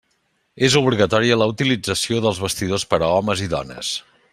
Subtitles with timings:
[0.67, 3.97] És obligatòria la utilització dels vestidors per a homes i dones.